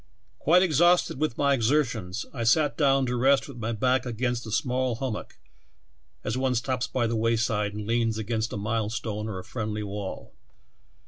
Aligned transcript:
"Quite 0.39 0.63
exhausted 0.63 1.19
with 1.19 1.37
my 1.37 1.53
exertions, 1.53 2.25
I 2.33 2.43
sat 2.43 2.75
down 2.75 3.05
to 3.05 3.15
rest 3.15 3.47
with 3.47 3.57
my 3.57 3.71
back 3.71 4.03
against 4.03 4.47
a 4.47 4.51
small 4.51 4.95
hum 4.95 5.13
mock, 5.13 5.35
as 6.23 6.35
one 6.35 6.55
stops 6.55 6.87
by 6.87 7.05
the 7.05 7.15
wayside 7.15 7.75
and 7.75 7.85
leans 7.85 8.17
against 8.17 8.51
a 8.51 8.57
milestone 8.57 9.27
or 9.27 9.37
a 9.37 9.43
friendly 9.43 9.83
wall. 9.83 10.33